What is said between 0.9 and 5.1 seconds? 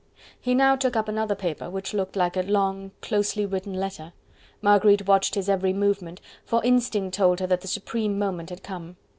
up another paper which looked like a long closely written letter. Marguerite